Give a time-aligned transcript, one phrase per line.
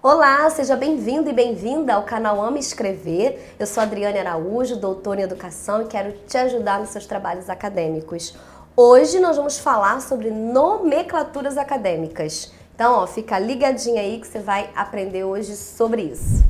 [0.00, 3.56] Olá, seja bem-vindo e bem-vinda ao canal Ama Escrever.
[3.58, 8.32] Eu sou Adriane Araújo, doutora em Educação e quero te ajudar nos seus trabalhos acadêmicos.
[8.76, 12.52] Hoje nós vamos falar sobre nomenclaturas acadêmicas.
[12.76, 16.44] Então, ó, fica ligadinho aí que você vai aprender hoje sobre isso.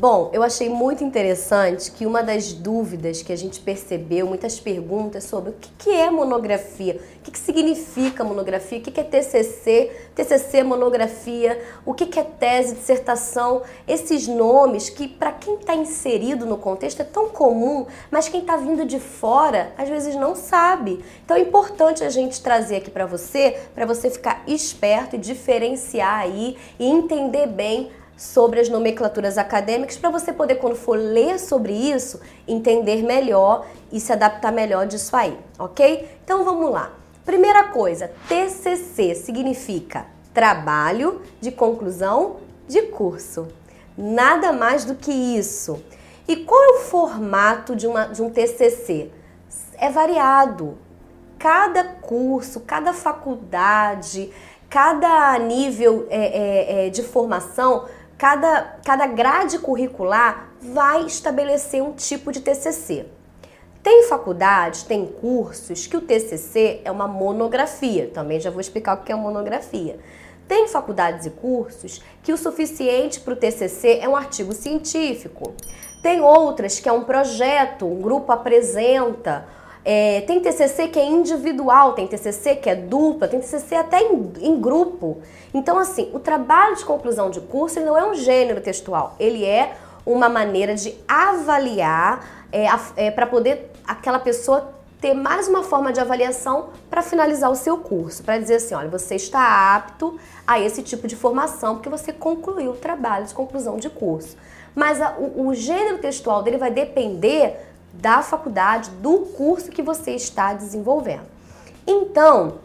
[0.00, 5.24] Bom, eu achei muito interessante que uma das dúvidas que a gente percebeu, muitas perguntas
[5.24, 11.62] sobre o que é monografia, o que significa monografia, o que é TCC, TCC, monografia,
[11.84, 17.04] o que é tese, dissertação, esses nomes que para quem está inserido no contexto é
[17.04, 21.04] tão comum, mas quem está vindo de fora às vezes não sabe.
[21.22, 26.20] Então é importante a gente trazer aqui para você, para você ficar esperto e diferenciar
[26.20, 31.72] aí e entender bem sobre as nomenclaturas acadêmicas para você poder, quando for ler sobre
[31.72, 36.06] isso, entender melhor e se adaptar melhor disso aí, ok?
[36.22, 36.92] Então vamos lá.
[37.24, 42.36] Primeira coisa, TCC significa Trabalho de Conclusão
[42.68, 43.48] de Curso.
[43.96, 45.82] Nada mais do que isso.
[46.28, 49.10] E qual é o formato de, uma, de um TCC?
[49.78, 50.76] É variado.
[51.38, 54.30] Cada curso, cada faculdade,
[54.68, 57.86] cada nível é, é, é, de formação
[58.20, 63.06] cada, cada grade curricular vai estabelecer um tipo de TCC.
[63.82, 68.10] Tem faculdades, tem cursos que o TCC é uma monografia.
[68.12, 69.98] Também já vou explicar o que é monografia.
[70.46, 75.54] Tem faculdades e cursos que o suficiente para o TCC é um artigo científico.
[76.02, 79.46] Tem outras que é um projeto, um grupo apresenta
[79.84, 84.32] é, tem TCC que é individual, tem TCC que é dupla, tem TCC até em,
[84.40, 85.18] em, grupo.
[85.54, 89.74] Então, assim, o trabalho de conclusão de curso não é um gênero textual, ele é
[90.04, 96.00] uma maneira de avaliar é, é, para poder aquela pessoa ter mais uma forma de
[96.00, 100.82] avaliação para finalizar o seu curso, para dizer assim, olha, você está apto a esse
[100.82, 104.36] tipo de formação porque você concluiu o trabalho de conclusão de curso.
[104.74, 110.12] Mas a, o, o gênero textual dele vai depender da faculdade, do curso que você
[110.12, 111.26] está desenvolvendo.
[111.86, 112.58] Então,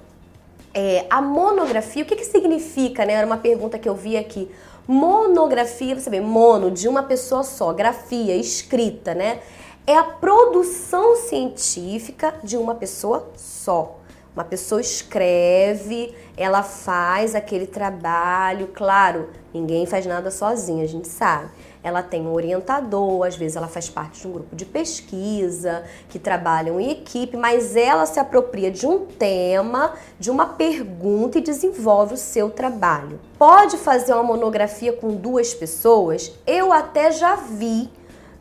[0.73, 3.13] é, a monografia, o que, que significa, né?
[3.13, 4.51] Era uma pergunta que eu vi aqui.
[4.87, 9.39] Monografia, você vê, mono, de uma pessoa só, grafia, escrita, né?
[9.87, 13.99] É a produção científica de uma pessoa só.
[14.35, 21.49] Uma pessoa escreve, ela faz aquele trabalho, claro, ninguém faz nada sozinho, a gente sabe
[21.85, 26.17] ela tem um orientador, às vezes ela faz parte de um grupo de pesquisa, que
[26.17, 32.15] trabalham em equipe, mas ela se apropria de um tema, de uma pergunta e desenvolve
[32.15, 33.19] o seu trabalho.
[33.37, 36.31] Pode fazer uma monografia com duas pessoas?
[36.47, 37.87] Eu até já vi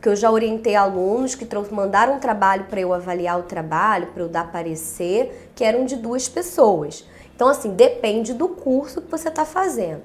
[0.01, 4.23] que eu já orientei alunos que mandaram um trabalho para eu avaliar o trabalho, para
[4.23, 7.05] eu dar parecer, que eram de duas pessoas.
[7.35, 10.03] Então, assim, depende do curso que você está fazendo.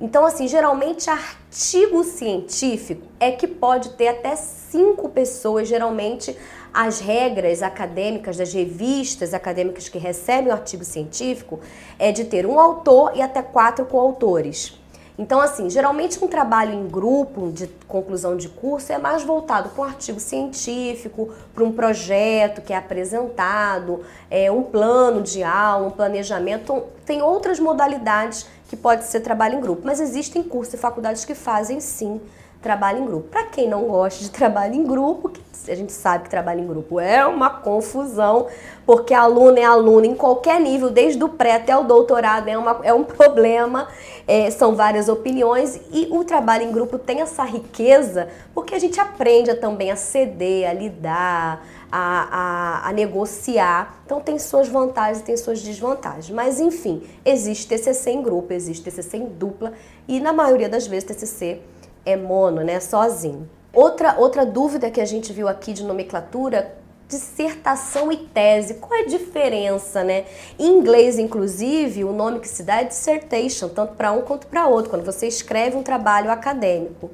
[0.00, 6.34] Então, assim, geralmente artigo científico é que pode ter até cinco pessoas, geralmente
[6.72, 11.60] as regras acadêmicas das revistas acadêmicas que recebem o artigo científico
[11.98, 14.79] é de ter um autor e até quatro coautores.
[15.20, 19.82] Então, assim, geralmente um trabalho em grupo de conclusão de curso é mais voltado para
[19.82, 24.00] um artigo científico, para um projeto que é apresentado,
[24.30, 26.62] é, um plano de aula, um planejamento.
[26.62, 31.22] Então, tem outras modalidades que pode ser trabalho em grupo, mas existem cursos e faculdades
[31.26, 32.18] que fazem sim
[32.60, 33.28] trabalho em grupo.
[33.28, 35.32] Para quem não gosta de trabalho em grupo,
[35.68, 38.46] a gente sabe que trabalho em grupo é uma confusão,
[38.86, 42.80] porque aluno é aluno em qualquer nível, desde o pré até o doutorado, é, uma,
[42.82, 43.88] é um problema,
[44.26, 48.98] é, são várias opiniões, e o trabalho em grupo tem essa riqueza, porque a gente
[48.98, 54.00] aprende também a ceder, a lidar, a, a, a negociar.
[54.06, 56.30] Então tem suas vantagens e tem suas desvantagens.
[56.30, 59.72] Mas enfim, existe TCC em grupo, existe TCC em dupla,
[60.06, 61.60] e na maioria das vezes TCC
[62.04, 63.48] é mono, né, sozinho.
[63.72, 66.74] Outra, outra dúvida que a gente viu aqui de nomenclatura,
[67.10, 68.74] dissertação e tese.
[68.74, 70.24] Qual é a diferença, né?
[70.58, 74.66] Em inglês, inclusive, o nome que se dá é dissertation, tanto para um quanto para
[74.66, 77.10] outro, quando você escreve um trabalho acadêmico.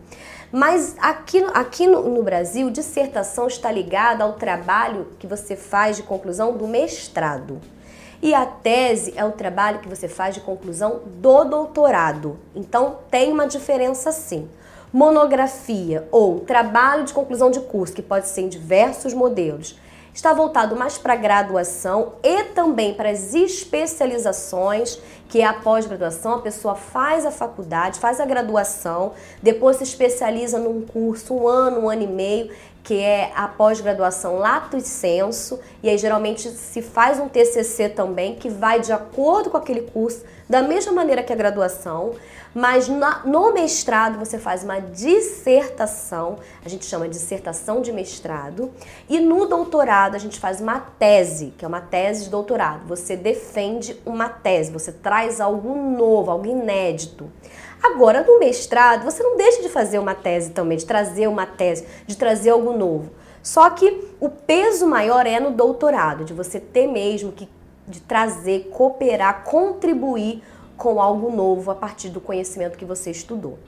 [0.52, 6.02] Mas aqui, aqui no, no Brasil, dissertação está ligada ao trabalho que você faz de
[6.02, 7.60] conclusão do mestrado.
[8.22, 12.38] E a tese é o trabalho que você faz de conclusão do doutorado.
[12.54, 14.48] Então tem uma diferença sim
[14.96, 19.78] monografia ou trabalho de conclusão de curso, que pode ser em diversos modelos,
[20.14, 26.34] está voltado mais para a graduação e também para as especializações, que é a pós-graduação.
[26.34, 29.12] A pessoa faz a faculdade, faz a graduação,
[29.42, 32.50] depois se especializa num curso, um ano, um ano e meio,
[32.82, 38.36] que é a pós-graduação lato e senso, e aí geralmente se faz um TCC também,
[38.36, 42.14] que vai de acordo com aquele curso, da mesma maneira que a graduação,
[42.54, 42.88] mas
[43.24, 48.72] no mestrado você faz uma dissertação, a gente chama de dissertação de mestrado,
[49.08, 52.86] e no doutorado a gente faz uma tese, que é uma tese de doutorado.
[52.86, 57.30] Você defende uma tese, você traz algo novo, algo inédito.
[57.82, 61.86] Agora, no mestrado, você não deixa de fazer uma tese também, de trazer uma tese,
[62.06, 63.10] de trazer algo novo.
[63.42, 67.48] Só que o peso maior é no doutorado, de você ter mesmo que
[67.86, 70.42] de trazer, cooperar, contribuir
[70.76, 73.58] com algo novo a partir do conhecimento que você estudou.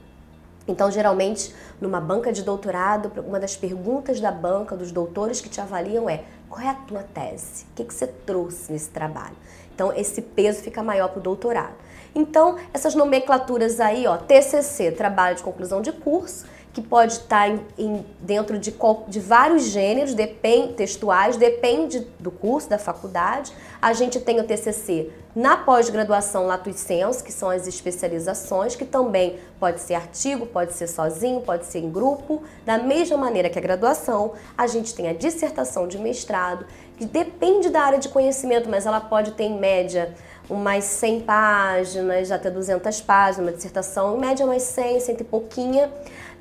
[0.66, 5.60] Então, geralmente, numa banca de doutorado, uma das perguntas da banca, dos doutores que te
[5.60, 7.64] avaliam é: qual é a tua tese?
[7.70, 9.36] O que, que você trouxe nesse trabalho?
[9.78, 11.74] Então, esse peso fica maior para o doutorado.
[12.12, 16.46] Então, essas nomenclaturas aí, ó, TCC, trabalho de conclusão de curso,
[16.80, 18.72] que pode estar em, em, dentro de,
[19.08, 23.52] de, vários gêneros, depende, textuais, depende do curso, da faculdade.
[23.82, 29.38] A gente tem o TCC na pós-graduação Lato Senso, que são as especializações, que também
[29.58, 32.42] pode ser artigo, pode ser sozinho, pode ser em grupo.
[32.64, 36.64] Da mesma maneira que a graduação, a gente tem a dissertação de mestrado,
[36.96, 40.14] que depende da área de conhecimento, mas ela pode ter em média
[40.48, 45.90] umas 100 páginas, até 200 páginas, uma dissertação, em média umas 100, 100 e pouquinha.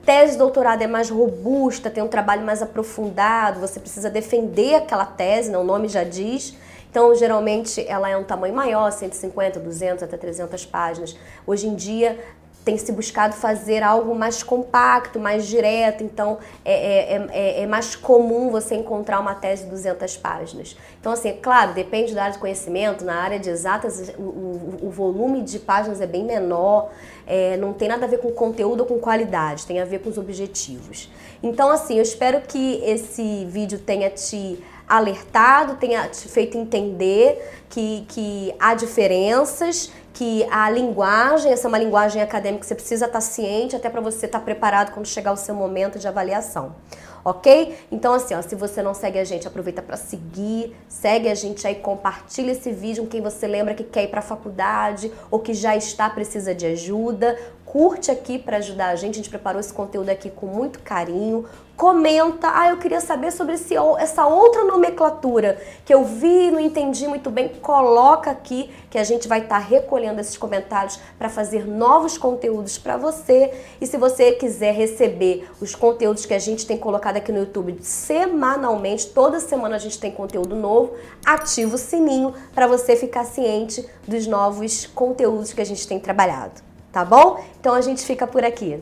[0.06, 5.06] Tese de doutorado é mais robusta, tem um trabalho mais aprofundado, você precisa defender aquela
[5.06, 5.57] tese, né?
[5.57, 6.56] o nome já diz.
[6.89, 11.18] Então, geralmente, ela é um tamanho maior, 150, 200, até 300 páginas.
[11.45, 12.18] Hoje em dia,
[12.67, 17.65] tem se buscado fazer algo mais compacto, mais direto, então é, é, é, é, é
[17.65, 20.75] mais comum você encontrar uma tese de 200 páginas.
[20.99, 24.89] Então, assim, claro, depende da área de conhecimento, na área de exatas o, o, o
[24.89, 26.89] volume de páginas é bem menor,
[27.25, 30.09] é, não tem nada a ver com conteúdo ou com qualidade, tem a ver com
[30.09, 31.09] os objetivos.
[31.41, 38.05] Então, assim, eu espero que esse vídeo tenha te alertado, tenha te feito entender que,
[38.09, 43.75] que há diferenças, que a linguagem, essa é uma linguagem acadêmica você precisa estar ciente
[43.75, 46.75] até para você estar preparado quando chegar o seu momento de avaliação.
[47.23, 47.77] Ok?
[47.91, 51.67] Então, assim, ó, se você não segue a gente, aproveita para seguir, segue a gente
[51.67, 55.39] aí, compartilha esse vídeo com quem você lembra que quer ir para a faculdade ou
[55.39, 57.37] que já está, precisa de ajuda.
[57.67, 61.45] Curte aqui para ajudar a gente, a gente preparou esse conteúdo aqui com muito carinho,
[61.75, 66.61] comenta, ah, eu queria saber sobre esse, essa outra nomenclatura que eu vi e não
[66.61, 71.27] entendi muito bem, coloca aqui que a gente vai estar tá recolhendo esses comentários para
[71.27, 73.53] fazer novos conteúdos para você.
[73.81, 77.77] E se você quiser receber os conteúdos que a gente tem colocado aqui no YouTube
[77.81, 80.93] semanalmente, toda semana a gente tem conteúdo novo,
[81.25, 86.61] ativa o sininho para você ficar ciente dos novos conteúdos que a gente tem trabalhado,
[86.97, 87.39] tá bom?
[87.59, 88.81] Então a gente fica por aqui.